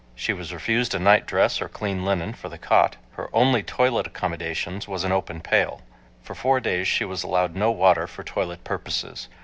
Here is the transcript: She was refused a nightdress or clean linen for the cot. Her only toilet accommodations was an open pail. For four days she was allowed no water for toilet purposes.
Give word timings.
She 0.15 0.33
was 0.33 0.51
refused 0.51 0.95
a 0.95 0.99
nightdress 0.99 1.61
or 1.61 1.69
clean 1.69 2.03
linen 2.03 2.33
for 2.33 2.49
the 2.49 2.57
cot. 2.57 2.97
Her 3.11 3.29
only 3.31 3.61
toilet 3.61 4.07
accommodations 4.07 4.87
was 4.87 5.03
an 5.03 5.11
open 5.11 5.41
pail. 5.41 5.83
For 6.23 6.33
four 6.33 6.59
days 6.59 6.87
she 6.87 7.05
was 7.05 7.21
allowed 7.21 7.55
no 7.55 7.69
water 7.69 8.07
for 8.07 8.23
toilet 8.23 8.63
purposes. 8.63 9.27